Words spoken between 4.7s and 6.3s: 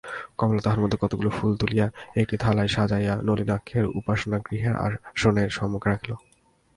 আসনের সম্মুখে রাখিল।